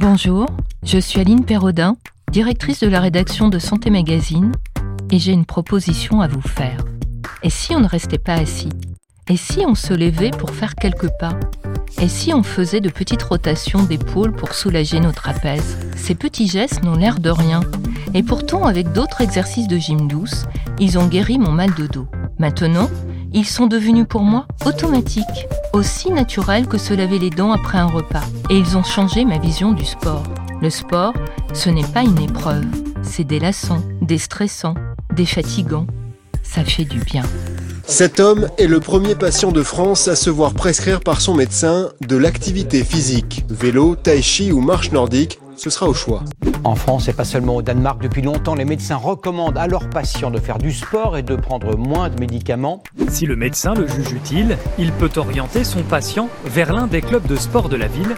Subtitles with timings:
[0.00, 0.46] Bonjour,
[0.82, 1.94] je suis Aline Perraudin,
[2.32, 4.52] directrice de la rédaction de Santé Magazine,
[5.10, 6.78] et j'ai une proposition à vous faire.
[7.42, 8.70] Et si on ne restait pas assis?
[9.28, 11.38] Et si on se levait pour faire quelques pas?
[12.00, 16.82] Et si on faisait de petites rotations d'épaules pour soulager nos trapèzes Ces petits gestes
[16.82, 17.60] n'ont l'air de rien.
[18.14, 20.46] Et pourtant, avec d'autres exercices de gym douce,
[20.78, 22.08] ils ont guéri mon mal de dos.
[22.38, 22.88] Maintenant,
[23.32, 27.86] ils sont devenus pour moi automatiques, aussi naturels que se laver les dents après un
[27.86, 28.24] repas.
[28.50, 30.24] Et ils ont changé ma vision du sport.
[30.60, 31.14] Le sport,
[31.52, 32.66] ce n'est pas une épreuve,
[33.02, 34.74] c'est délassant, déstressant,
[35.14, 35.86] défatigant.
[36.42, 37.22] Ça fait du bien.
[37.86, 41.90] Cet homme est le premier patient de France à se voir prescrire par son médecin
[42.06, 43.44] de l'activité physique.
[43.48, 46.24] Vélo, tai chi ou marche nordique, ce sera au choix.
[46.62, 50.30] En France et pas seulement au Danemark, depuis longtemps, les médecins recommandent à leurs patients
[50.30, 52.82] de faire du sport et de prendre moins de médicaments.
[53.08, 57.26] Si le médecin le juge utile, il peut orienter son patient vers l'un des clubs
[57.26, 58.14] de sport de la ville.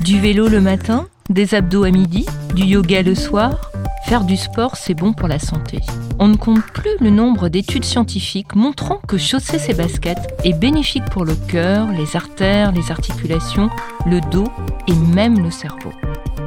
[0.00, 3.72] Du vélo le matin, des abdos à midi, du yoga le soir.
[4.04, 5.80] Faire du sport, c'est bon pour la santé.
[6.18, 11.04] On ne compte plus le nombre d'études scientifiques montrant que chausser ses baskets est bénéfique
[11.10, 13.68] pour le cœur, les artères, les articulations,
[14.06, 14.48] le dos
[14.86, 15.90] et même le cerveau.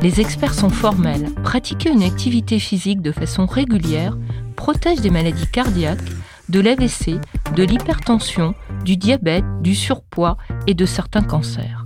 [0.04, 1.34] Les experts sont formels.
[1.44, 4.18] Pratiquer une activité physique de façon régulière
[4.58, 6.12] protège des maladies cardiaques,
[6.50, 7.22] de l'AVC,
[7.56, 10.38] de l'hypertension, du diabète, du surpoids
[10.68, 11.86] et de certains cancers.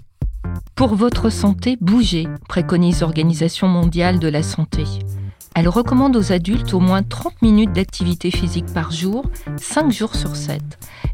[0.74, 4.86] Pour votre santé, bougez, préconise l'Organisation mondiale de la santé.
[5.54, 10.36] Elle recommande aux adultes au moins 30 minutes d'activité physique par jour, 5 jours sur
[10.36, 10.60] 7,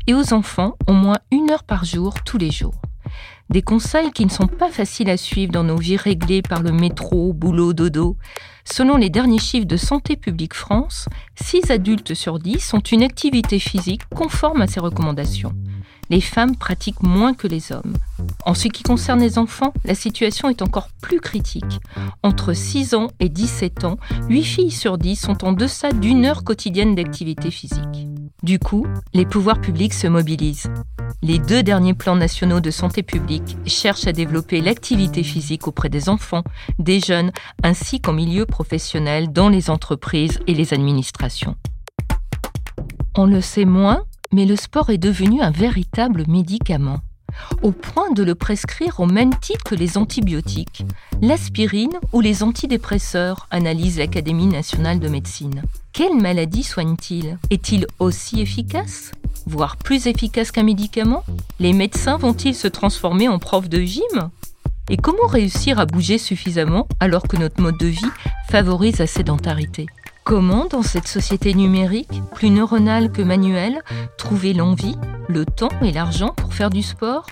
[0.08, 2.76] et aux enfants au moins 1 heure par jour tous les jours.
[3.50, 6.72] Des conseils qui ne sont pas faciles à suivre dans nos vies réglées par le
[6.72, 8.18] métro, boulot, dodo.
[8.64, 11.08] Selon les derniers chiffres de Santé publique France,
[11.42, 15.54] 6 adultes sur 10 ont une activité physique conforme à ces recommandations.
[16.14, 17.96] Les femmes pratiquent moins que les hommes.
[18.46, 21.80] En ce qui concerne les enfants, la situation est encore plus critique.
[22.22, 23.98] Entre 6 ans et 17 ans,
[24.30, 28.08] 8 filles sur 10 sont en deçà d'une heure quotidienne d'activité physique.
[28.44, 28.86] Du coup,
[29.16, 30.70] les pouvoirs publics se mobilisent.
[31.24, 36.10] Les deux derniers plans nationaux de santé publique cherchent à développer l'activité physique auprès des
[36.10, 36.44] enfants,
[36.78, 37.32] des jeunes,
[37.64, 41.56] ainsi qu'en milieu professionnel dans les entreprises et les administrations.
[43.16, 47.00] On le sait moins, mais le sport est devenu un véritable médicament.
[47.62, 50.86] Au point de le prescrire au même titre que les antibiotiques,
[51.22, 55.64] l'aspirine ou les antidépresseurs, analyse l'Académie nationale de médecine.
[55.94, 57.40] Quelle maladie soigne-t-il?
[57.50, 59.12] Est-il aussi efficace?
[59.46, 61.24] Voire plus efficace qu'un médicament?
[61.60, 64.30] Les médecins vont-ils se transformer en profs de gym?
[64.90, 68.12] Et comment réussir à bouger suffisamment alors que notre mode de vie
[68.50, 69.88] favorise la sédentarité?
[70.26, 73.82] Comment, dans cette société numérique, plus neuronale que manuelle,
[74.18, 74.96] trouver l'envie,
[75.28, 77.26] le temps et l'argent pour faire du sport?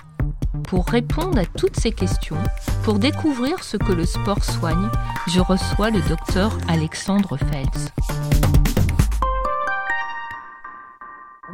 [0.64, 2.36] Pour répondre à toutes ces questions,
[2.84, 4.90] pour découvrir ce que le sport soigne,
[5.26, 7.88] je reçois le docteur Alexandre Feltz.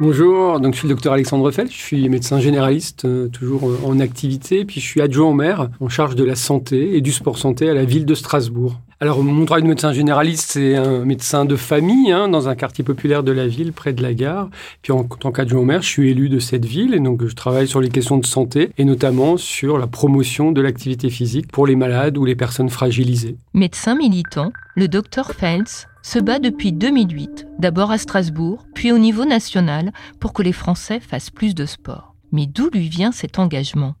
[0.01, 4.01] Bonjour, je suis le docteur Alexandre Feltz, je suis médecin généraliste, euh, toujours euh, en
[4.01, 7.37] activité, puis je suis adjoint au maire en charge de la santé et du sport
[7.37, 8.81] santé à la ville de Strasbourg.
[9.01, 12.83] Alors, mon travail de médecin généraliste, c'est un médecin de famille hein, dans un quartier
[12.83, 14.49] populaire de la ville, près de la gare.
[14.81, 17.69] Puis, en, tant qu'adjoint maire, je suis élu de cette ville et donc je travaille
[17.69, 21.77] sur les questions de santé et notamment sur la promotion de l'activité physique pour les
[21.77, 23.37] malades ou les personnes fragilisées.
[23.53, 29.23] Médecin militant, le docteur Feltz se bat depuis 2008, d'abord à Strasbourg, puis au niveau
[29.23, 32.15] national, pour que les Français fassent plus de sport.
[32.33, 33.95] Mais d'où lui vient cet engagement?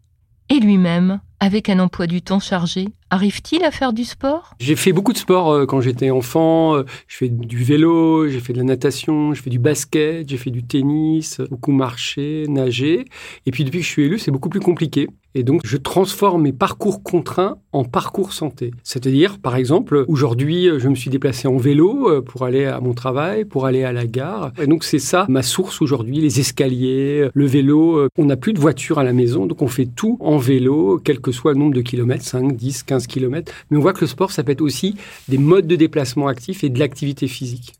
[0.49, 4.55] Et lui-même, avec un emploi du temps chargé, arrive-t-il à faire du sport?
[4.59, 6.75] J'ai fait beaucoup de sport euh, quand j'étais enfant.
[6.75, 10.37] Euh, je fais du vélo, j'ai fait de la natation, je fais du basket, j'ai
[10.37, 13.05] fait du tennis, beaucoup marché, nager.
[13.45, 15.07] Et puis depuis que je suis élu, c'est beaucoup plus compliqué.
[15.35, 18.71] Et donc, je transforme mes parcours contraints en parcours santé.
[18.83, 22.93] C'est-à-dire, par exemple, aujourd'hui, je me suis déplacé en vélo euh, pour aller à mon
[22.93, 24.51] travail, pour aller à la gare.
[24.59, 28.07] Et donc, c'est ça ma source aujourd'hui, les escaliers, le vélo.
[28.17, 31.19] On n'a plus de voiture à la maison, donc on fait tout en vélo, quel
[31.19, 33.51] que soit le nombre de kilomètres, 5, 10, 15 kilomètres.
[33.69, 34.95] Mais on voit que le sport, ça peut être aussi
[35.27, 37.78] des modes de déplacement actifs et de l'activité physique.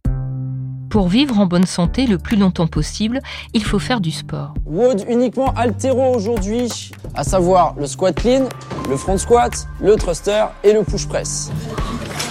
[0.90, 3.22] Pour vivre en bonne santé le plus longtemps possible,
[3.54, 4.56] il faut faire du sport.
[4.66, 6.68] WOD uniquement altéro aujourd'hui,
[7.14, 8.50] à savoir le squat clean,
[8.90, 11.52] le front squat, le thruster et le push press.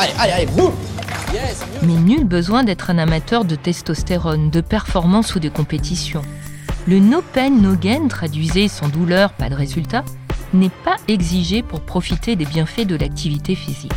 [0.01, 0.73] Allez, allez, allez, boum
[1.83, 6.23] Mais nul besoin d'être un amateur de testostérone, de performance ou de compétition.
[6.89, 10.05] Le no pain, no gain, traduisé sans douleur, pas de résultat,
[10.53, 13.93] n'est pas exigé pour profiter des bienfaits de l'activité physique.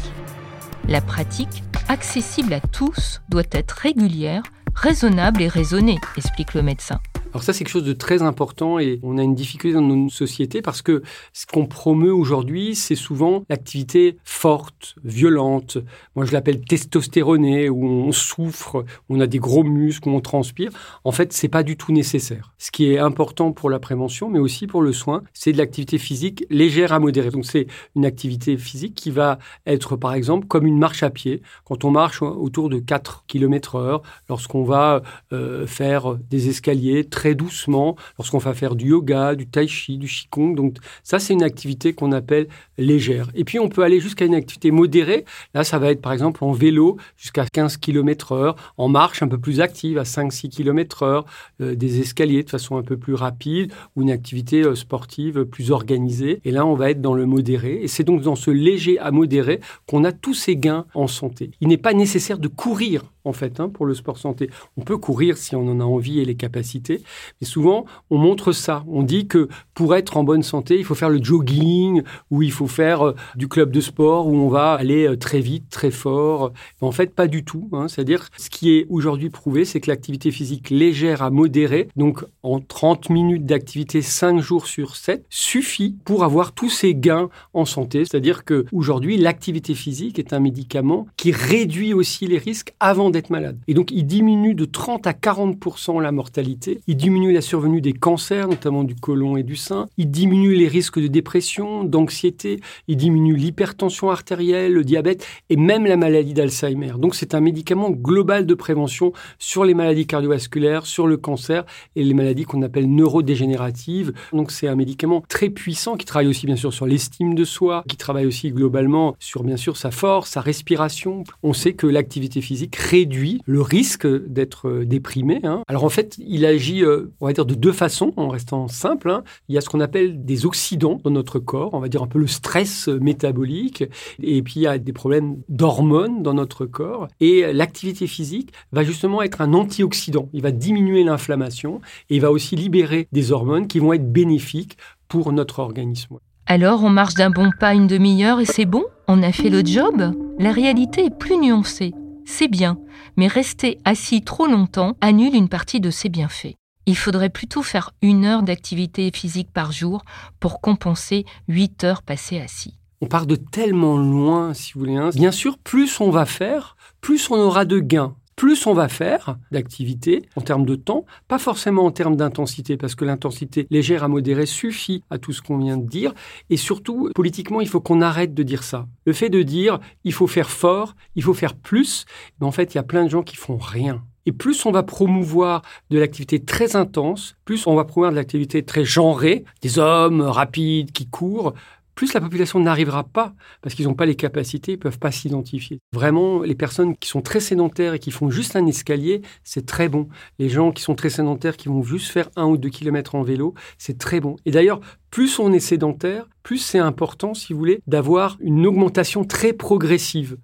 [0.88, 4.44] La pratique, accessible à tous, doit être régulière,
[4.74, 7.02] raisonnable et raisonnée, explique le médecin.
[7.34, 10.10] Alors ça, c'est quelque chose de très important et on a une difficulté dans nos
[10.10, 11.02] sociétés parce que
[11.32, 15.78] ce qu'on promeut aujourd'hui, c'est souvent l'activité forte, violente.
[16.18, 20.72] Moi, je l'appelle testostéronée, où on souffre, on a des gros muscles, où on transpire.
[21.06, 22.52] En fait, c'est pas du tout nécessaire.
[22.58, 25.98] Ce qui est important pour la prévention, mais aussi pour le soin, c'est de l'activité
[25.98, 27.32] physique légère à modérée.
[27.32, 31.42] Donc c'est une activité physique qui va être, par exemple, comme une marche à pied.
[31.64, 35.02] Quand on marche autour de 4 km heure, lorsqu'on va
[35.32, 40.08] euh, faire des escaliers très doucement, lorsqu'on va faire du yoga, du tai chi, du
[40.08, 40.54] qigong.
[40.54, 42.48] Donc ça, c'est une activité qu'on appelle
[42.78, 43.30] légère.
[43.36, 45.26] Et puis on peut aller jusqu'à une activité modérée.
[45.54, 49.28] Là, ça va être par exemple en vélo jusqu'à 15 km heure, en marche un
[49.28, 51.26] peu plus active à 5-6 km heure,
[51.62, 55.72] euh, des escaliers de façon un peu plus rapide ou une activité euh, sportive plus
[55.72, 56.42] organisée.
[56.46, 57.82] Et là, on va être dans le modéré.
[57.82, 61.52] Et c'est donc dans ce léger à modéré qu'on a tous ces gains en santé.
[61.62, 64.50] Il n'est pas nécessaire de courir en fait, hein, pour le sport santé.
[64.78, 67.02] On peut courir si on en a envie et les capacités,
[67.40, 68.84] mais souvent, on montre ça.
[68.88, 72.52] On dit que pour être en bonne santé, il faut faire le jogging, ou il
[72.52, 75.92] faut faire euh, du club de sport, où on va aller euh, très vite, très
[75.92, 76.52] fort.
[76.82, 77.70] en fait, pas du tout.
[77.74, 77.88] Hein.
[77.88, 82.60] C'est-à-dire, ce qui est aujourd'hui prouvé, c'est que l'activité physique légère à modérée, donc en
[82.60, 88.06] 30 minutes d'activité 5 jours sur 7, suffit pour avoir tous ces gains en santé.
[88.06, 93.30] C'est-à-dire que aujourd'hui, l'activité physique est un médicament qui réduit aussi les risques avant d'être
[93.30, 93.58] malade.
[93.68, 96.82] Et donc, il diminue de 30 à 40% la mortalité.
[96.88, 99.88] Il diminue la survenue des cancers, notamment du côlon et du sein.
[99.98, 102.60] Il diminue les risques de dépression, d'anxiété.
[102.88, 106.94] Il diminue l'hypertension artérielle, le diabète et même la maladie d'Alzheimer.
[106.98, 111.66] Donc, c'est un médicament global de prévention sur les maladies cardiovasculaires, sur le cancer
[111.96, 114.14] et les maladies qu'on appelle neurodégénératives.
[114.34, 117.84] Donc, c'est un médicament très puissant qui travaille aussi, bien sûr, sur l'estime de soi,
[117.88, 121.24] qui travaille aussi globalement sur, bien sûr, sa force, sa respiration.
[121.44, 125.40] On sait que l'activité physique réduit le risque d'être euh, déprimé.
[125.44, 125.64] Hein.
[125.68, 129.10] Alors en fait, il agit, euh, on va dire, de deux façons, en restant simple.
[129.10, 129.24] Hein.
[129.50, 132.08] Il y a ce qu'on appelle des oxydants dans notre corps, on va dire un
[132.08, 133.84] peu le stress euh, métabolique,
[134.22, 137.08] et puis il y a des problèmes d'hormones dans notre corps.
[137.20, 140.30] Et l'activité physique va justement être un antioxydant.
[140.34, 144.78] Il va diminuer l'inflammation et il va aussi libérer des hormones qui vont être bénéfiques
[145.08, 146.18] pour notre organisme.
[146.46, 148.84] Alors on marche d'un bon pas une demi-heure et c'est bon?
[149.08, 150.14] On a fait le job?
[150.38, 151.94] La réalité est plus nuancée
[152.26, 152.78] c'est bien,
[153.18, 156.56] mais rester assis trop longtemps annule une partie de ses bienfaits.
[156.86, 160.02] Il faudrait plutôt faire une heure d'activité physique par jour
[160.40, 162.78] pour compenser huit heures passées assis.
[163.02, 164.96] On part de tellement loin, si vous voulez.
[164.96, 165.10] Hein.
[165.16, 169.38] Bien sûr, plus on va faire, plus on aura de gains plus on va faire
[169.52, 174.08] d'activité en termes de temps, pas forcément en termes d'intensité, parce que l'intensité légère à
[174.08, 176.12] modérée suffit à tout ce qu'on vient de dire.
[176.50, 178.88] Et surtout, politiquement, il faut qu'on arrête de dire ça.
[179.06, 182.08] Le fait de dire il faut faire fort, il faut faire plus,
[182.40, 184.04] mais en fait, il y a plein de gens qui font rien.
[184.26, 185.62] Et plus on va promouvoir
[185.92, 190.92] de l'activité très intense, plus on va promouvoir de l'activité très genrée, des hommes rapides
[190.92, 191.54] qui courent,
[191.96, 195.12] plus la population n'arrivera pas, parce qu'ils n'ont pas les capacités, ils ne peuvent pas
[195.12, 195.80] s'identifier.
[195.94, 199.90] Vraiment, les personnes qui sont très sédentaires et qui font juste un escalier, c'est très
[199.90, 200.08] bon.
[200.40, 203.24] Les gens qui sont très sédentaires, qui vont juste faire un ou deux kilomètres en
[203.24, 204.36] vélo, c'est très bon.
[204.46, 204.80] Et d'ailleurs,
[205.10, 210.38] plus on est sédentaire, plus c'est important, si vous voulez, d'avoir une augmentation très progressive.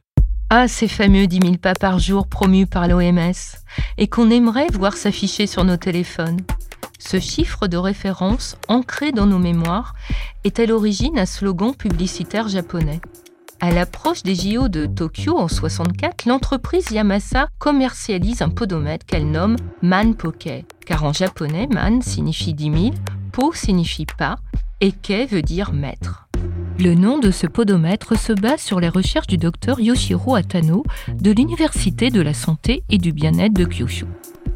[0.50, 3.34] Ah, ces fameux 10 000 pas par jour promus par l'OMS,
[3.98, 6.38] et qu'on aimerait voir s'afficher sur nos téléphones.
[7.00, 9.94] Ce chiffre de référence, ancré dans nos mémoires,
[10.44, 13.02] est à l'origine un slogan publicitaire japonais.
[13.60, 19.56] À l'approche des JO de Tokyo en 64, l'entreprise Yamasa commercialise un podomètre qu'elle nomme
[19.82, 22.92] Man Poke, car en japonais, man signifie 10 000,
[23.32, 24.36] po signifie pas,
[24.80, 26.28] et ke veut dire maître.
[26.80, 31.32] Le nom de ce podomètre se base sur les recherches du docteur Yoshiro Atano de
[31.32, 34.06] l'Université de la santé et du bien-être de Kyushu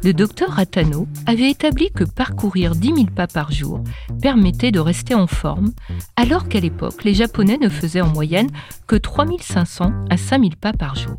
[0.04, 3.82] le docteur Atano avait établi que parcourir 10 000 pas par jour
[4.20, 5.72] permettait de rester en forme,
[6.16, 8.50] alors qu'à l'époque, les Japonais ne faisaient en moyenne
[8.86, 11.18] que 3 500 à 5 000 pas par jour.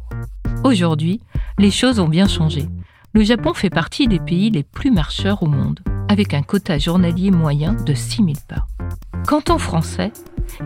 [0.64, 1.22] Aujourd'hui,
[1.58, 2.66] les choses ont bien changé.
[3.14, 7.32] Le Japon fait partie des pays les plus marcheurs au monde, avec un quota journalier
[7.32, 8.68] moyen de 6 000 pas.
[9.28, 10.12] Quant aux Français,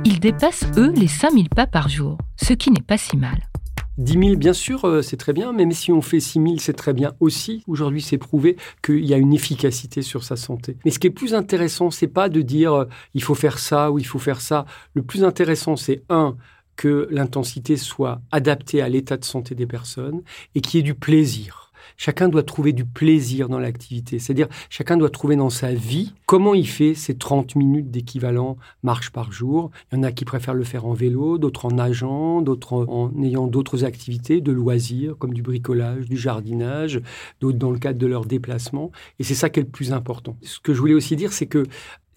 [0.05, 3.47] ils dépassent, eux, les 5 000 pas par jour, ce qui n'est pas si mal.
[3.97, 6.73] 10 000, bien sûr, euh, c'est très bien, même si on fait 6 000, c'est
[6.73, 7.63] très bien aussi.
[7.67, 10.77] Aujourd'hui, c'est prouvé qu'il y a une efficacité sur sa santé.
[10.85, 12.85] Mais ce qui est plus intéressant, c'est pas de dire euh,
[13.15, 14.65] il faut faire ça ou il faut faire ça.
[14.93, 16.37] Le plus intéressant, c'est un,
[16.75, 20.21] que l'intensité soit adaptée à l'état de santé des personnes
[20.55, 21.66] et qu'il y ait du plaisir.
[21.97, 24.19] Chacun doit trouver du plaisir dans l'activité.
[24.19, 29.09] C'est-à-dire, chacun doit trouver dans sa vie comment il fait ces 30 minutes d'équivalent marche
[29.09, 29.71] par jour.
[29.91, 33.11] Il y en a qui préfèrent le faire en vélo, d'autres en nageant, d'autres en
[33.21, 37.01] ayant d'autres activités de loisirs, comme du bricolage, du jardinage,
[37.41, 38.91] d'autres dans le cadre de leur déplacement.
[39.19, 40.37] Et c'est ça qui est le plus important.
[40.43, 41.63] Ce que je voulais aussi dire, c'est que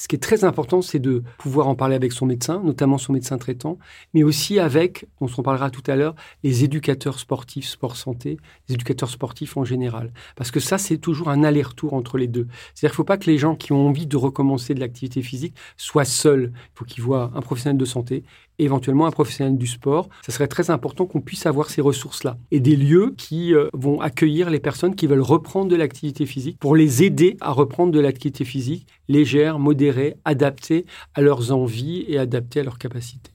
[0.00, 3.12] ce qui est très important, c'est de pouvoir en parler avec son médecin, notamment son
[3.12, 3.78] médecin traitant,
[4.14, 8.76] mais aussi avec, on s'en parlera tout à l'heure, les éducateurs sportifs, sport santé, les
[8.76, 10.10] éducateurs sportifs en général.
[10.36, 12.46] Parce que ça, c'est toujours un aller-retour entre les deux.
[12.74, 15.20] C'est-à-dire qu'il ne faut pas que les gens qui ont envie de recommencer de l'activité
[15.20, 16.50] physique soient seuls.
[16.54, 18.24] Il faut qu'ils voient un professionnel de santé
[18.64, 20.08] éventuellement un professionnel du sport.
[20.24, 24.00] Ça serait très important qu'on puisse avoir ces ressources-là et des lieux qui euh, vont
[24.00, 28.00] accueillir les personnes qui veulent reprendre de l'activité physique pour les aider à reprendre de
[28.00, 33.32] l'activité physique légère, modérée, adaptée à leurs envies et adaptée à leurs capacités.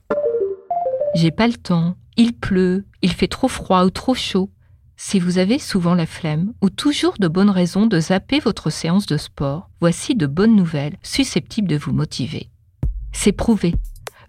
[1.15, 4.49] J'ai pas le temps, il pleut, il fait trop froid ou trop chaud.
[4.97, 9.05] Si vous avez souvent la flemme ou toujours de bonnes raisons de zapper votre séance
[9.05, 12.49] de sport, voici de bonnes nouvelles susceptibles de vous motiver.
[13.11, 13.75] C'est prouvé,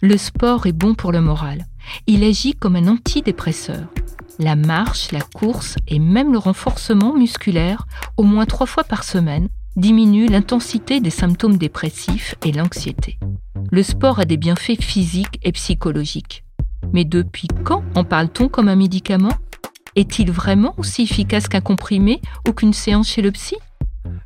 [0.01, 1.65] le sport est bon pour le moral.
[2.05, 3.87] Il agit comme un antidépresseur.
[4.39, 7.87] La marche, la course et même le renforcement musculaire,
[8.17, 13.17] au moins trois fois par semaine, diminuent l'intensité des symptômes dépressifs et l'anxiété.
[13.71, 16.43] Le sport a des bienfaits physiques et psychologiques.
[16.93, 19.33] Mais depuis quand en parle-t-on comme un médicament?
[19.95, 23.55] Est-il vraiment aussi efficace qu'un comprimé ou qu'une séance chez le psy?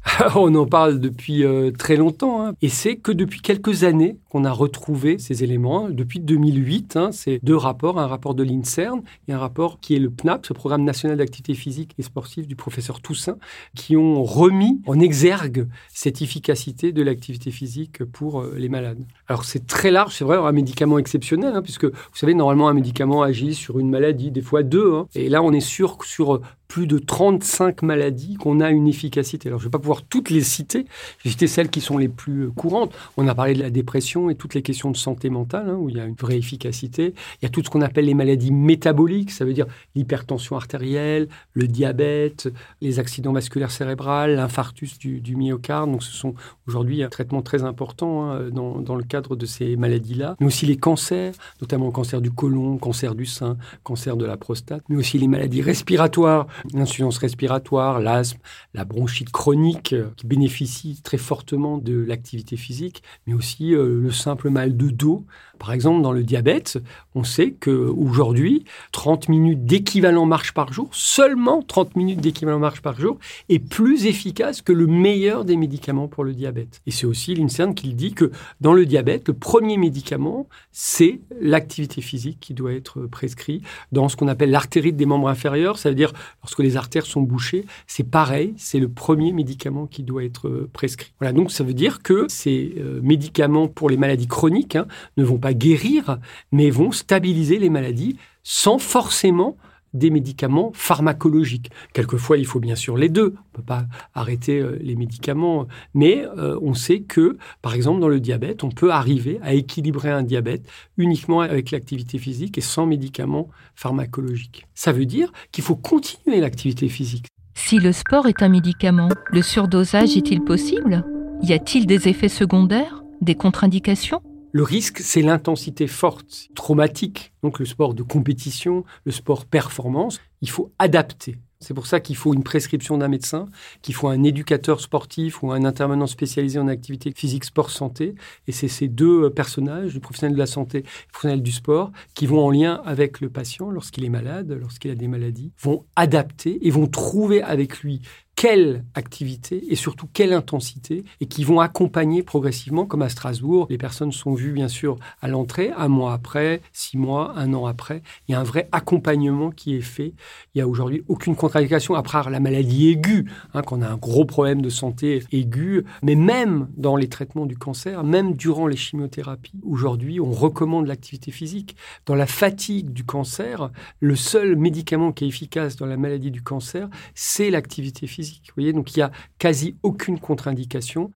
[0.35, 2.45] On en parle depuis euh, très longtemps.
[2.45, 2.53] Hein.
[2.61, 5.89] Et c'est que depuis quelques années qu'on a retrouvé ces éléments.
[5.89, 9.99] Depuis 2008, hein, c'est deux rapports, un rapport de l'INSERN et un rapport qui est
[9.99, 13.37] le PNAP, ce programme national d'activité physique et sportive du professeur Toussaint,
[13.75, 19.03] qui ont remis en exergue cette efficacité de l'activité physique pour euh, les malades.
[19.27, 22.73] Alors c'est très large, c'est vrai, un médicament exceptionnel, hein, puisque vous savez, normalement un
[22.73, 25.03] médicament agit sur une maladie, des fois deux.
[25.15, 29.49] Et là, on est sûr sur plus de 35 maladies qu'on a une efficacité.
[29.49, 30.85] Alors, je ne vais pas pouvoir toutes les citer.
[31.17, 32.93] Je vais citer celles qui sont les plus courantes.
[33.17, 35.89] On a parlé de la dépression et toutes les questions de santé mentale, hein, où
[35.89, 37.13] il y a une vraie efficacité.
[37.41, 41.27] Il y a tout ce qu'on appelle les maladies métaboliques, ça veut dire l'hypertension artérielle,
[41.51, 42.47] le diabète,
[42.79, 45.91] les accidents vasculaires cérébrales, l'infarctus du, myocarde.
[45.91, 46.35] Donc, ce sont
[46.69, 50.37] aujourd'hui un traitement très important hein, dans, dans, le cadre de ces maladies-là.
[50.39, 54.37] Mais aussi les cancers, notamment le cancer du côlon, cancer du sein, cancer de la
[54.37, 58.39] prostate, mais aussi les maladies respiratoires l'insuffisance respiratoire, l'asthme,
[58.73, 64.11] la bronchite chronique euh, qui bénéficie très fortement de l'activité physique, mais aussi euh, le
[64.11, 65.25] simple mal de dos.
[65.61, 66.79] Par exemple, dans le diabète,
[67.13, 72.99] on sait qu'aujourd'hui, 30 minutes d'équivalent marche par jour, seulement 30 minutes d'équivalent marche par
[72.99, 76.81] jour, est plus efficace que le meilleur des médicaments pour le diabète.
[76.87, 82.01] Et c'est aussi l'INSERM qui dit que dans le diabète, le premier médicament, c'est l'activité
[82.01, 85.95] physique qui doit être prescrit dans ce qu'on appelle l'artérite des membres inférieurs, ça veut
[85.95, 90.67] dire lorsque les artères sont bouchées, c'est pareil, c'est le premier médicament qui doit être
[90.73, 91.13] prescrit.
[91.19, 94.87] Voilà, donc ça veut dire que ces euh, médicaments pour les maladies chroniques hein,
[95.17, 96.19] ne vont pas guérir,
[96.51, 99.57] mais vont stabiliser les maladies sans forcément
[99.93, 101.69] des médicaments pharmacologiques.
[101.93, 103.35] Quelquefois, il faut bien sûr les deux.
[103.35, 107.99] On ne peut pas arrêter euh, les médicaments, mais euh, on sait que, par exemple,
[107.99, 110.67] dans le diabète, on peut arriver à équilibrer un diabète
[110.97, 114.67] uniquement avec l'activité physique et sans médicaments pharmacologiques.
[114.75, 117.27] Ça veut dire qu'il faut continuer l'activité physique.
[117.53, 121.05] Si le sport est un médicament, le surdosage est-il possible?
[121.41, 123.03] Y a-t-il des effets secondaires?
[123.21, 124.21] Des contre-indications?
[124.51, 127.33] Le risque, c'est l'intensité forte, traumatique.
[127.43, 131.37] Donc le sport de compétition, le sport performance, il faut adapter.
[131.61, 133.45] C'est pour ça qu'il faut une prescription d'un médecin,
[133.83, 138.15] qu'il faut un éducateur sportif ou un intervenant spécialisé en activité physique, sport, santé.
[138.47, 141.91] Et c'est ces deux personnages, le professionnel de la santé et le professionnel du sport,
[142.15, 145.85] qui vont en lien avec le patient lorsqu'il est malade, lorsqu'il a des maladies, vont
[145.95, 148.01] adapter et vont trouver avec lui
[148.41, 153.67] quelle activité et surtout quelle intensité et qui vont accompagner progressivement, comme à Strasbourg.
[153.69, 157.67] Les personnes sont vues bien sûr à l'entrée, un mois après, six mois, un an
[157.67, 158.01] après.
[158.27, 160.15] Il y a un vrai accompagnement qui est fait.
[160.15, 163.97] Il n'y a aujourd'hui aucune contre-indication, à part la maladie aiguë, hein, qu'on a un
[163.97, 168.75] gros problème de santé aigu, mais même dans les traitements du cancer, même durant les
[168.75, 171.75] chimiothérapies, aujourd'hui on recommande l'activité physique.
[172.07, 173.69] Dans la fatigue du cancer,
[173.99, 178.30] le seul médicament qui est efficace dans la maladie du cancer, c'est l'activité physique
[178.73, 181.11] donc il n'y a quasi aucune contre-indication.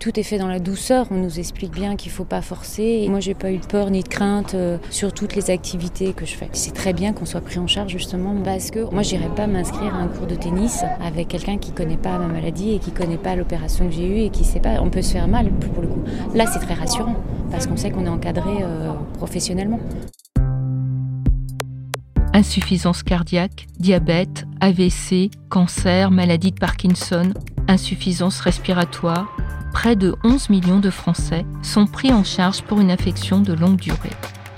[0.00, 3.08] Tout est fait dans la douceur, on nous explique bien qu'il ne faut pas forcer.
[3.10, 6.24] Moi, j'ai pas eu de peur ni de crainte euh, sur toutes les activités que
[6.24, 6.48] je fais.
[6.52, 9.96] C'est très bien qu'on soit pris en charge justement parce que moi, j'irais pas m'inscrire
[9.96, 13.18] à un cours de tennis avec quelqu'un qui connaît pas ma maladie et qui connaît
[13.18, 14.80] pas l'opération que j'ai eue et qui sait pas.
[14.80, 16.04] On peut se faire mal pour le coup.
[16.32, 17.16] Là, c'est très rassurant
[17.50, 19.80] parce qu'on sait qu'on est encadré euh, professionnellement.
[22.38, 27.34] Insuffisance cardiaque, diabète, AVC, cancer, maladie de Parkinson,
[27.66, 29.36] insuffisance respiratoire,
[29.72, 33.80] près de 11 millions de Français sont pris en charge pour une affection de longue
[33.80, 34.12] durée.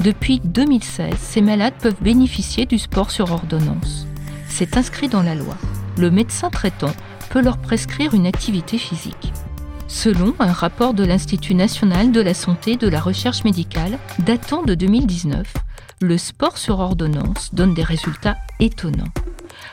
[0.05, 4.07] Depuis 2016, ces malades peuvent bénéficier du sport sur ordonnance.
[4.47, 5.57] C'est inscrit dans la loi.
[5.97, 6.93] Le médecin traitant
[7.31, 9.33] peut leur prescrire une activité physique.
[9.89, 14.63] Selon un rapport de l'Institut national de la santé et de la recherche médicale datant
[14.63, 15.51] de 2019,
[16.01, 19.13] le sport sur ordonnance donne des résultats étonnants.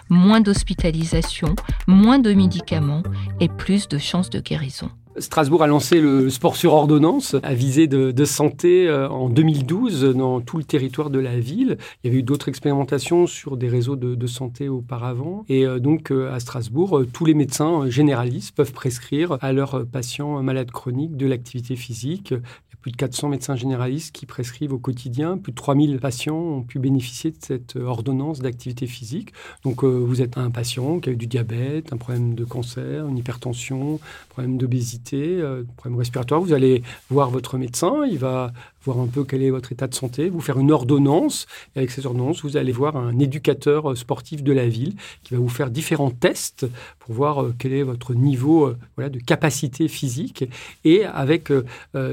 [0.09, 1.55] Moins d'hospitalisation,
[1.87, 3.03] moins de médicaments
[3.39, 4.89] et plus de chances de guérison.
[5.19, 10.41] Strasbourg a lancé le sport sur ordonnance à visée de, santé euh, en 2012 dans
[10.41, 11.77] tout le territoire de la ville.
[12.03, 15.45] Il y avait eu d'autres expérimentations sur des réseaux de, santé auparavant.
[15.49, 20.41] Et euh, donc euh, à Strasbourg, tous les médecins généralistes peuvent prescrire à leurs patients
[20.43, 22.33] malades chroniques de l'activité physique
[22.81, 25.37] plus de 400 médecins généralistes qui prescrivent au quotidien.
[25.37, 29.33] Plus de 3000 patients ont pu bénéficier de cette ordonnance d'activité physique.
[29.63, 33.17] Donc, vous êtes un patient qui a eu du diabète, un problème de cancer, une
[33.17, 36.41] hypertension, un problème d'obésité, euh, un problème respiratoire.
[36.41, 38.05] Vous allez voir votre médecin.
[38.09, 38.51] Il va
[38.87, 41.45] voir un peu quel est votre état de santé, vous faire une ordonnance.
[41.75, 45.33] Et avec cette ordonnance, vous allez voir un éducateur euh, sportif de la ville qui
[45.33, 46.65] va vous faire différents tests
[46.99, 50.45] pour voir euh, quel est votre niveau euh, de capacité physique.
[50.85, 51.51] Et avec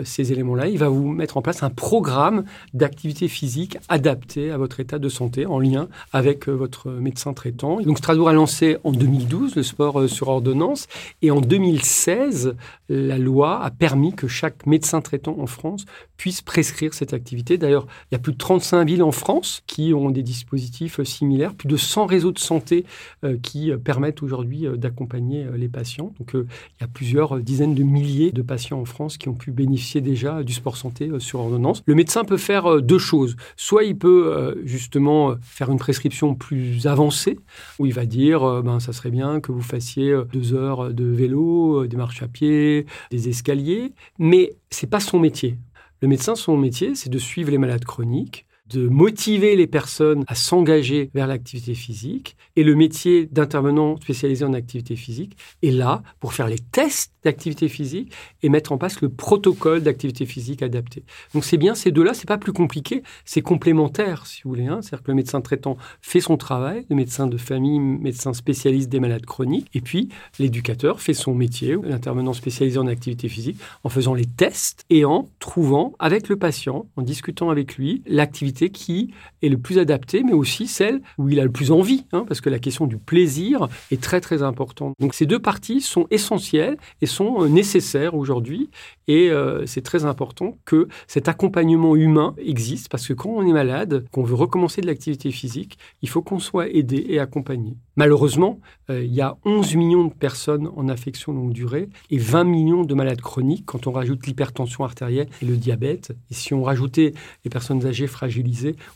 [0.04, 4.80] ces éléments-là, il va vous mettre en place un programme d'activité physique adapté à votre
[4.80, 7.80] état de santé en lien avec votre médecin traitant.
[7.80, 10.86] donc Strasbourg a lancé en 2012 le sport sur ordonnance
[11.22, 12.54] et en 2016,
[12.88, 15.84] la loi a permis que chaque médecin traitant en France
[16.16, 17.58] puisse prescrire cette activité.
[17.58, 21.04] D'ailleurs, il y a plus de 35 villes en France qui ont des dispositifs euh,
[21.04, 22.84] similaires, plus de 100 réseaux de santé
[23.24, 26.12] euh, qui euh, permettent aujourd'hui d'accompagner les patients.
[26.18, 29.50] Donc, il y a plusieurs dizaines de milliers de patients en France qui ont pu
[29.50, 31.82] bénéficier déjà du sport santé sur ordonnance.
[31.86, 33.36] Le médecin peut faire deux choses.
[33.56, 37.38] Soit il peut justement faire une prescription plus avancée,
[37.78, 41.86] où il va dire, ben, ça serait bien que vous fassiez deux heures de vélo,
[41.86, 45.58] des marches à pied, des escaliers, mais c'est pas son métier.
[46.04, 50.34] Le médecin, son métier, c'est de suivre les malades chroniques, de motiver les personnes à
[50.34, 52.36] s'engager vers l'activité physique.
[52.56, 57.68] Et le métier d'intervenant spécialisé en activité physique est là pour faire les tests d'activité
[57.68, 61.04] physique et mettre en place le protocole d'activité physique adapté.
[61.32, 64.66] Donc c'est bien ces deux-là, c'est pas plus compliqué, c'est complémentaire si vous voulez.
[64.66, 64.80] Hein.
[64.82, 69.00] C'est-à-dire que le médecin traitant fait son travail, le médecin de famille, médecin spécialiste des
[69.00, 74.14] malades chroniques, et puis l'éducateur fait son métier, l'intervenant spécialisé en activité physique, en faisant
[74.14, 79.12] les tests et en trouvant avec le patient, en discutant avec lui, l'activité qui
[79.42, 82.40] est le plus adapté, mais aussi celle où il a le plus envie, hein, parce
[82.40, 84.94] que la question du plaisir est très très importante.
[85.00, 88.70] Donc ces deux parties sont essentielles et sont euh, nécessaires aujourd'hui,
[89.08, 93.52] et euh, c'est très important que cet accompagnement humain existe, parce que quand on est
[93.52, 97.76] malade, qu'on veut recommencer de l'activité physique, il faut qu'on soit aidé et accompagné.
[97.96, 98.58] Malheureusement,
[98.90, 102.82] euh, il y a 11 millions de personnes en affection longue durée et 20 millions
[102.82, 106.12] de malades chroniques quand on rajoute l'hypertension artérielle et le diabète.
[106.30, 107.14] Et si on rajoutait
[107.44, 108.06] les personnes âgées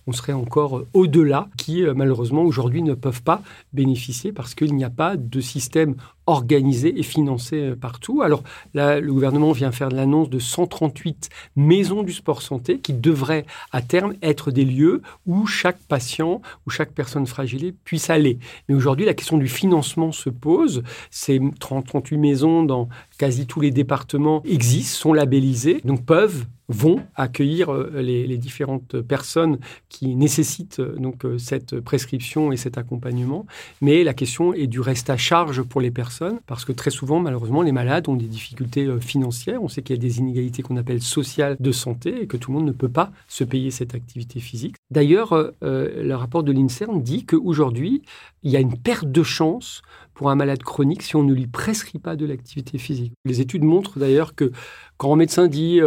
[0.07, 4.85] on serait encore au-delà, qui euh, malheureusement aujourd'hui ne peuvent pas bénéficier parce qu'il n'y
[4.85, 5.97] a pas de système
[6.29, 8.23] organisé et financé euh, partout.
[8.23, 8.43] Alors
[8.75, 13.81] là, le gouvernement vient faire l'annonce de 138 maisons du sport santé qui devraient à
[13.81, 18.39] terme être des lieux où chaque patient ou chaque personne fragilée puisse aller.
[18.69, 20.83] Mais aujourd'hui, la question du financement se pose.
[21.11, 22.89] Ces 38 maisons dans
[23.19, 29.59] quasi tous les départements existent, sont labellisées, donc peuvent vont accueillir euh, les, différentes personnes
[29.89, 33.47] qui nécessitent euh, donc cette prescription et cet accompagnement.
[33.81, 37.21] Mais la question est du reste à charge pour les personnes parce que très souvent,
[37.21, 39.63] malheureusement, les malades ont des difficultés euh, financières.
[39.63, 42.53] On sait qu'il y a des inégalités qu'on appelle sociales de santé et que tout
[42.53, 44.77] le monde ne peut pas se payer cette activité physique.
[44.91, 48.03] D'ailleurs, euh, euh, le rapport de l'INSERM dit qu'aujourd'hui,
[48.43, 49.83] il y a une perte de chance
[50.15, 53.13] pour un malade chronique si on ne lui prescrit pas de l'activité physique.
[53.25, 54.51] Les études montrent d'ailleurs que
[54.97, 55.81] quand un médecin dit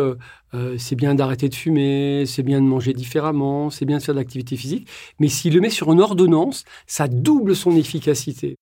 [0.78, 4.20] c'est bien d'arrêter de fumer, c'est bien de manger différemment, c'est bien de faire de
[4.20, 4.88] l'activité physique,
[5.20, 8.56] mais s'il le met sur une ordonnance, ça double son efficacité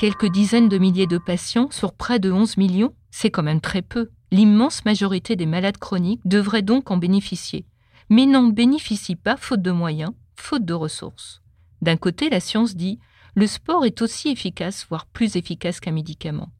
[0.00, 3.82] quelques dizaines de milliers de patients sur près de 11 millions, c'est quand même très
[3.82, 4.08] peu.
[4.30, 7.66] L'immense majorité des malades chroniques devraient donc en bénéficier,
[8.08, 11.42] mais n'en bénéficient pas faute de moyens, faute de ressources.
[11.82, 12.98] D'un côté, la science dit
[13.34, 16.50] le sport est aussi efficace, voire plus efficace qu'un médicament.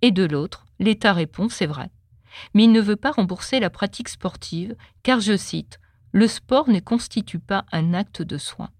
[0.00, 1.90] Et de l'autre, l'État répond c'est vrai.
[2.54, 5.80] Mais il ne veut pas rembourser la pratique sportive, car, je cite,
[6.12, 8.70] le sport ne constitue pas un acte de soin.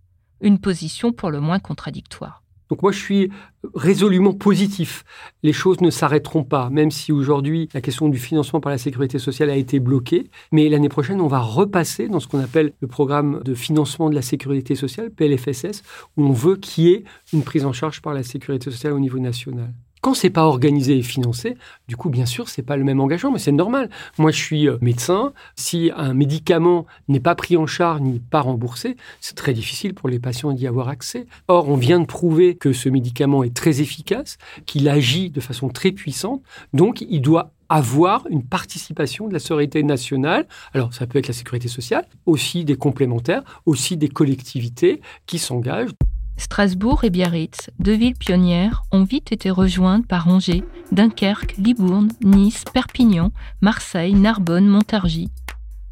[0.40, 2.45] Une position pour le moins contradictoire.
[2.70, 3.30] Donc moi, je suis
[3.74, 5.04] résolument positif.
[5.42, 9.18] Les choses ne s'arrêteront pas, même si aujourd'hui, la question du financement par la sécurité
[9.18, 10.30] sociale a été bloquée.
[10.52, 14.14] Mais l'année prochaine, on va repasser dans ce qu'on appelle le programme de financement de
[14.14, 15.82] la sécurité sociale, PLFSS,
[16.16, 19.00] où on veut qu'il y ait une prise en charge par la sécurité sociale au
[19.00, 19.72] niveau national.
[20.06, 21.56] Quand c'est pas organisé et financé,
[21.88, 23.90] du coup, bien sûr, c'est pas le même engagement, mais c'est normal.
[24.18, 25.32] Moi, je suis euh, médecin.
[25.56, 30.08] Si un médicament n'est pas pris en charge ni pas remboursé, c'est très difficile pour
[30.08, 31.26] les patients d'y avoir accès.
[31.48, 35.70] Or, on vient de prouver que ce médicament est très efficace, qu'il agit de façon
[35.70, 36.40] très puissante,
[36.72, 40.46] donc il doit avoir une participation de la sécurité nationale.
[40.72, 45.90] Alors, ça peut être la sécurité sociale, aussi des complémentaires, aussi des collectivités qui s'engagent.
[46.36, 52.64] Strasbourg et Biarritz, deux villes pionnières, ont vite été rejointes par Angers, Dunkerque, Libourne, Nice,
[52.72, 55.30] Perpignan, Marseille, Narbonne, Montargis.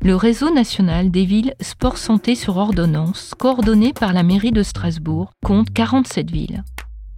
[0.02, 5.32] Le réseau national des villes sport santé sur ordonnance, coordonné par la mairie de Strasbourg,
[5.42, 6.62] compte 47 villes.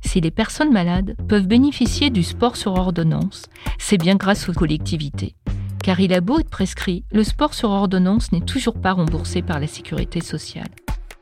[0.03, 3.47] Si les personnes malades peuvent bénéficier du sport sur ordonnance,
[3.79, 5.35] c'est bien grâce aux collectivités.
[5.83, 9.59] Car il a beau être prescrit, le sport sur ordonnance n'est toujours pas remboursé par
[9.59, 10.71] la sécurité sociale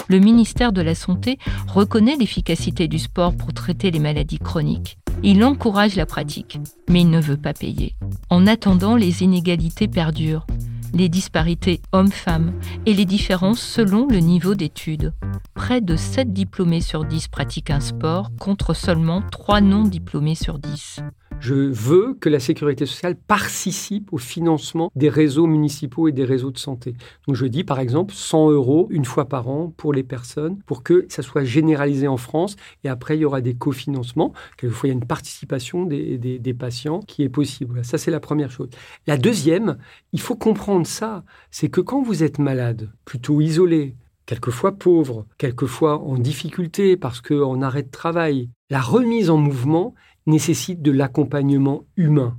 [0.09, 4.99] le ministère de la Santé reconnaît l'efficacité du sport pour traiter les maladies chroniques.
[5.23, 7.97] Il encourage la pratique, mais il ne veut pas payer.
[8.31, 10.47] En attendant, les inégalités perdurent,
[10.93, 12.53] les disparités hommes-femmes
[12.87, 15.13] et les différences selon le niveau d'études.
[15.55, 21.01] Près de 7 diplômés sur 10 pratiquent un sport contre seulement 3 non-diplômés sur 10.
[21.45, 26.51] Je veux que la sécurité sociale participe au financement des réseaux municipaux et des réseaux
[26.51, 26.95] de santé.
[27.27, 30.83] Donc je dis par exemple 100 euros une fois par an pour les personnes pour
[30.83, 34.33] que ça soit généralisé en France et après il y aura des cofinancements.
[34.57, 37.85] Quelquefois il y a une participation des, des patients qui est possible.
[37.85, 38.71] Ça c'est la première chose.
[39.07, 39.77] La deuxième,
[40.15, 46.01] il faut comprendre ça, c'est que quand vous êtes malade, plutôt isolé, quelquefois pauvre, quelquefois
[46.01, 49.95] en difficulté parce qu'en arrêt de travail, la remise en mouvement
[50.27, 52.37] nécessite de l'accompagnement humain.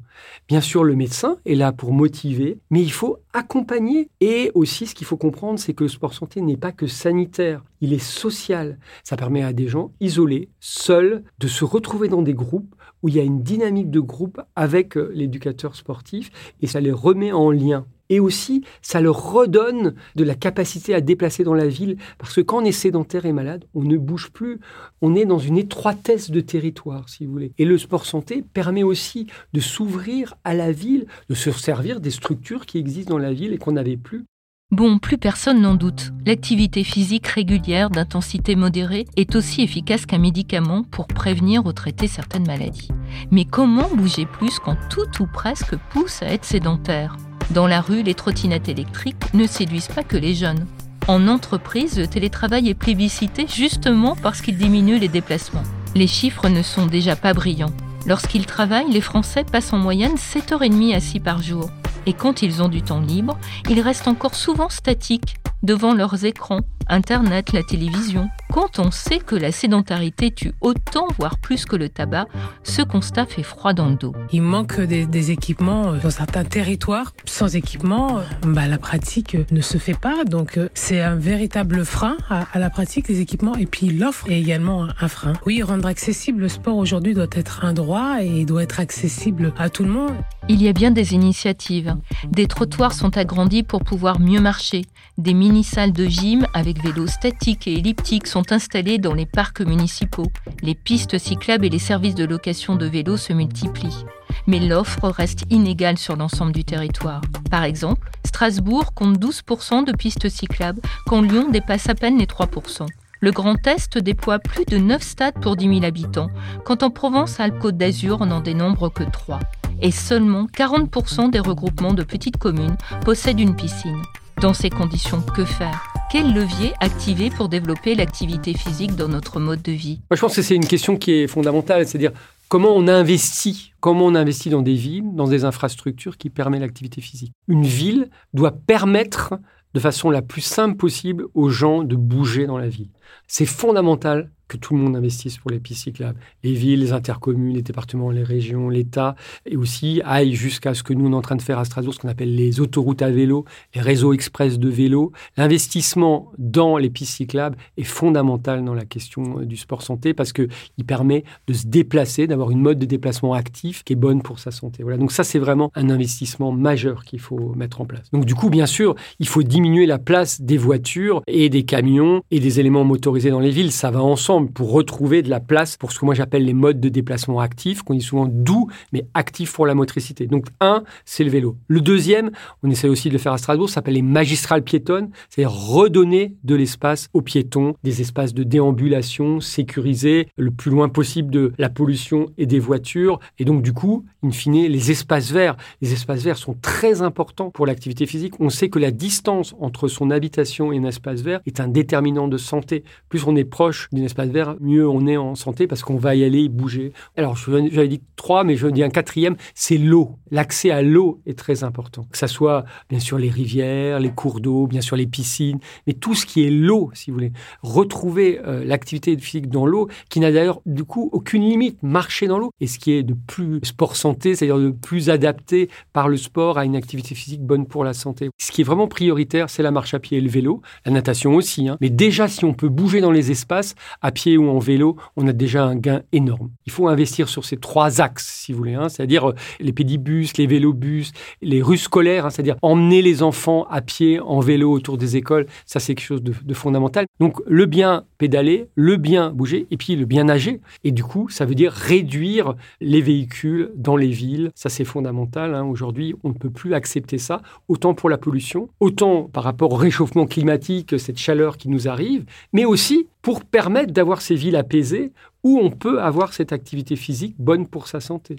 [0.48, 4.10] Bien sûr, le médecin est là pour motiver, mais il faut accompagner.
[4.22, 7.64] Et aussi, ce qu'il faut comprendre, c'est que le sport santé n'est pas que sanitaire,
[7.82, 8.80] il est social.
[9.04, 13.16] Ça permet à des gens isolés, seuls, de se retrouver dans des groupes où il
[13.16, 17.52] y a une dynamique de groupe avec euh, l'éducateur sportif et ça les remet en
[17.52, 17.86] lien.
[18.10, 22.42] Et aussi, ça leur redonne de la capacité à déplacer dans la ville, parce que
[22.42, 24.60] quand on est sédentaire et malade, on ne bouge plus,
[25.02, 27.54] on est dans une étroitesse de territoire, si vous voulez.
[27.58, 32.12] Et le sport santé permet aussi de s'ouvrir à la ville, de se servir des
[32.12, 34.26] structures qui existent dans la ville et qu'on n'avait plus.
[34.72, 36.12] Bon, plus personne n'en doute.
[36.26, 42.48] L'activité physique régulière d'intensité modérée est aussi efficace qu'un médicament pour prévenir ou traiter certaines
[42.48, 42.90] maladies.
[43.30, 47.16] Mais comment bouger plus quand tout ou presque pousse à être sédentaire?
[47.52, 50.66] Dans la rue, les trottinettes électriques ne séduisent pas que les jeunes.
[51.08, 55.64] En entreprise, le télétravail est plébiscité justement parce qu'il diminue les déplacements.
[55.94, 57.74] Les chiffres ne sont déjà pas brillants.
[58.08, 61.70] Lorsqu'ils travaillent, les Français passent en moyenne 7h30 assis par jour.
[62.08, 63.38] Et quand ils ont du temps libre,
[63.70, 68.30] ils restent encore souvent statiques devant leurs écrans, Internet, la télévision.
[68.54, 72.26] Quand on sait que la sédentarité tue autant, voire plus que le tabac,
[72.64, 74.14] ce constat fait froid dans le dos.
[74.32, 77.14] Il manque des, équipements euh, dans certains territoires.
[77.26, 80.24] Sans équipement, euh, bah, la pratique ne se fait pas.
[80.24, 83.56] Donc euh, c'est un véritable frein à, la pratique, les équipements.
[83.56, 85.34] Et puis l'offre est également un frein.
[85.46, 89.70] Oui, rendre accessible le sport aujourd'hui doit être un droit et doit être accessible à
[89.70, 90.14] tout le monde.
[90.48, 91.96] Il y a bien des initiatives.
[92.30, 94.84] Des trottoirs sont agrandis pour pouvoir mieux marcher.
[95.18, 100.30] Des mini-salles de gym avec vélos statiques et elliptiques sont installées dans les parcs municipaux.
[100.62, 104.04] Les pistes cyclables et les services de location de vélos se multiplient.
[104.46, 107.22] Mais l'offre reste inégale sur l'ensemble du territoire.
[107.50, 112.86] Par exemple, Strasbourg compte 12% de pistes cyclables quand Lyon dépasse à peine les 3%.
[113.22, 116.30] Le Grand Est déploie plus de 9 stades pour 10 000 habitants,
[116.66, 119.40] quand en Provence-Alpes-Côte d'Azur on n'en dénombre que 3
[119.82, 124.02] et seulement 40% des regroupements de petites communes possèdent une piscine.
[124.42, 125.95] Dans ces conditions, que faire?
[126.12, 130.02] Quel levier activer pour développer l'activité physique dans notre mode de vie?
[130.10, 132.12] Moi, Je pense que c'est une question qui est fondamentale, c'est-à-dire
[132.48, 137.02] comment on investit, comment on investit dans des villes, dans des infrastructures qui permettent l'activité
[137.02, 137.34] physique.
[137.48, 139.34] Une ville doit permettre
[139.74, 142.92] de façon la plus simple possible aux gens de bouger dans la ville.
[143.28, 146.20] C'est fondamental que tout le monde investisse pour les pistes cyclables.
[146.44, 150.94] Les villes, les intercommunes, les départements, les régions, l'État, et aussi aille jusqu'à ce que
[150.94, 153.10] nous, on est en train de faire à Strasbourg, ce qu'on appelle les autoroutes à
[153.10, 155.12] vélo, les réseaux express de vélo.
[155.38, 160.34] L'investissement dans les pistes cyclables est fondamental dans la question euh, du sport santé parce
[160.34, 160.48] qu'il
[160.86, 164.52] permet de se déplacer, d'avoir une mode de déplacement actif qui est bonne pour sa
[164.52, 164.84] santé.
[164.84, 164.98] Voilà.
[164.98, 168.12] Donc ça, c'est vraiment un investissement majeur qu'il faut mettre en place.
[168.12, 172.22] Donc du coup, bien sûr, il faut diminuer la place des voitures et des camions
[172.32, 173.72] et des éléments motorisés dans les villes.
[173.72, 176.80] Ça va ensemble pour retrouver de la place pour ce que moi j'appelle les modes
[176.80, 180.28] de déplacement actifs, qu'on dit souvent doux, mais actifs pour la motricité.
[180.28, 181.58] Donc, un, c'est le vélo.
[181.68, 182.32] Le deuxième,
[182.64, 186.56] on essaie aussi de le faire à Strasbourg, s'appelle les magistrales piétonnes, c'est redonner de
[186.56, 192.28] l'espace aux piétons, des espaces de déambulation sécurisés le plus loin possible de la pollution
[192.38, 193.20] et des voitures.
[193.40, 195.56] Et donc, du coup, in fine, les espaces verts.
[195.82, 198.34] Les espaces verts sont très importants pour l'activité physique.
[198.40, 202.28] On sait que la distance entre son habitation et un espace vert est un déterminant
[202.28, 202.84] de santé.
[203.10, 204.25] Plus on est proche d'un espace
[204.60, 206.94] mieux on est en santé parce qu'on va y aller bouger.
[207.18, 210.18] Alors, j'avais dit trois, mais je dis un quatrième, c'est l'eau.
[210.32, 212.08] L'accès à l'eau est très important.
[212.12, 215.94] Que ça soit, bien sûr, les rivières, les cours d'eau, bien sûr, les piscines, mais
[215.94, 217.32] tout ce qui est l'eau, si vous voulez.
[217.62, 221.82] Retrouver euh, l'activité physique dans l'eau, qui n'a d'ailleurs, du coup, aucune limite.
[221.84, 222.52] Marcher dans l'eau.
[222.60, 226.58] Et ce qui est de plus sport santé, c'est-à-dire de plus adapté par le sport
[226.58, 228.30] à une activité physique bonne pour la santé.
[228.40, 231.36] Ce qui est vraiment prioritaire, c'est la marche à pied et le vélo, la natation
[231.36, 231.68] aussi.
[231.68, 231.78] Hein.
[231.82, 235.28] Mais déjà, si on peut bouger dans les espaces, à pied ou en vélo, on
[235.28, 236.50] a déjà un gain énorme.
[236.66, 238.90] Il faut investir sur ces trois axes, si vous voulez, hein.
[238.90, 241.12] c'est-à-dire euh, les pédibus, les vélobus,
[241.44, 242.30] les rues scolaires, hein.
[242.32, 246.24] c'est-à-dire emmener les enfants à pied, en vélo autour des écoles, ça c'est quelque chose
[246.24, 247.06] de, fondamental.
[247.20, 250.62] Donc le bien pédaler, le bien bouger et puis le bien nager.
[250.84, 254.52] Et du coup, ça veut dire réduire les véhicules dans les villes.
[254.56, 255.54] Ça c'est fondamental.
[255.54, 255.66] Hein.
[255.66, 259.76] Aujourd'hui, on ne peut plus accepter ça, autant pour la pollution, autant par rapport au
[259.76, 265.12] réchauffement climatique, cette chaleur qui nous arrive, mais aussi pour permettre d'avoir ces villes apaisées
[265.44, 268.36] où on peut avoir cette activité physique bonne pour sa santé.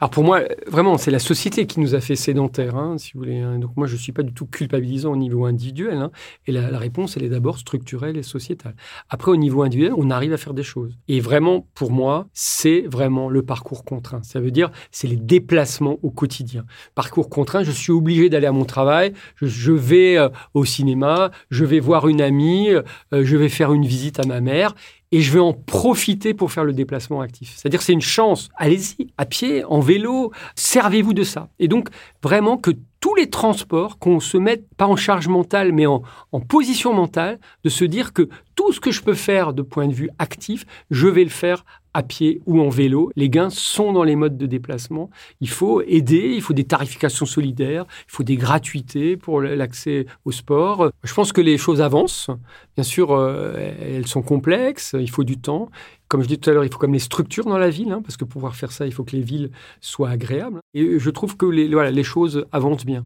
[0.00, 3.20] Alors pour moi, vraiment, c'est la société qui nous a fait sédentaires, hein, si vous
[3.20, 3.40] voulez.
[3.40, 3.58] Hein.
[3.58, 5.98] Donc moi, je ne suis pas du tout culpabilisant au niveau individuel.
[5.98, 6.12] Hein.
[6.46, 8.76] Et la, réponse, elle est d'abord structurelle et sociétale.
[9.08, 10.96] Après, au niveau individuel, on arrive à faire des choses.
[11.08, 14.22] Et vraiment, pour moi, c'est vraiment le parcours contraint.
[14.22, 16.64] Ça veut dire, c'est les déplacements au quotidien.
[16.94, 21.64] Parcours contraint, je suis obligé d'aller à mon travail, je, vais euh, au cinéma, je
[21.64, 22.82] vais voir une amie, euh,
[23.12, 24.74] je vais faire une visite à ma mère
[25.12, 27.54] et je vais en profiter pour faire le déplacement actif.
[27.56, 28.48] C'est-à-dire c'est une chance.
[28.56, 31.48] Allez-y, à pied, en vélo, servez-vous de ça.
[31.58, 31.88] Et donc
[32.22, 36.40] vraiment que tous les transports, qu'on se mette pas en charge mentale, mais en, en,
[36.40, 39.94] position mentale, de se dire que tout ce que je peux faire de point de
[39.94, 43.10] vue actif, je vais le faire à pied ou en vélo.
[43.16, 45.10] Les gains sont dans les modes de déplacement.
[45.40, 50.32] Il faut aider, il faut des tarifications solidaires, il faut des gratuités pour l'accès au
[50.32, 50.90] sport.
[51.02, 52.30] Je pense que les choses avancent.
[52.76, 55.68] Bien sûr, euh, elles sont complexes, il faut du temps.
[56.08, 58.00] Comme je disais tout à l'heure, il faut comme les structures dans la ville, hein,
[58.02, 60.60] parce que pour pouvoir faire ça, il faut que les villes soient agréables.
[60.74, 63.02] Et je trouve que les, voilà, les choses avancent bien.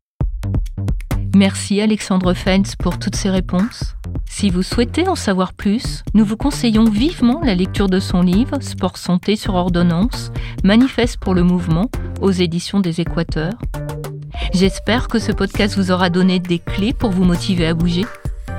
[1.35, 3.95] Merci Alexandre Fens pour toutes ces réponses.
[4.27, 8.61] Si vous souhaitez en savoir plus, nous vous conseillons vivement la lecture de son livre
[8.61, 10.31] Sport Santé sur ordonnance,
[10.63, 11.91] Manifeste pour le mouvement,
[12.21, 13.55] aux éditions des Équateurs.
[14.53, 18.05] J'espère que ce podcast vous aura donné des clés pour vous motiver à bouger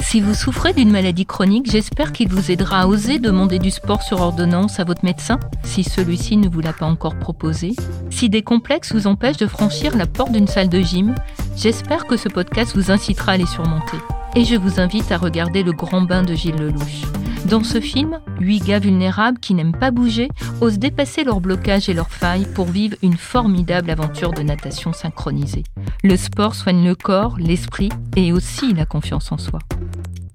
[0.04, 4.04] si vous souffrez d'une maladie chronique, j'espère qu'il vous aidera à oser demander du sport
[4.04, 7.74] sur ordonnance à votre médecin, si celui-ci ne vous l'a pas encore proposé.
[8.10, 11.16] Si des complexes vous empêchent de franchir la porte d'une salle de gym,
[11.58, 13.98] j'espère que ce podcast vous incitera à les surmonter.
[14.36, 17.04] Et je vous invite à regarder Le Grand Bain de Gilles Lelouch.
[17.46, 20.30] Dans ce film, huit gars vulnérables qui n'aiment pas bouger
[20.62, 25.63] osent dépasser leurs blocages et leurs failles pour vivre une formidable aventure de natation synchronisée.
[26.04, 29.60] Le sport soigne le corps, l'esprit et aussi la confiance en soi.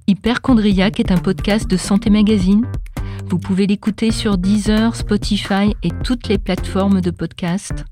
[0.08, 2.66] Hyperchondriac est un podcast de Santé Magazine.
[3.26, 7.84] Vous pouvez l'écouter sur Deezer, Spotify et toutes les plateformes de podcast.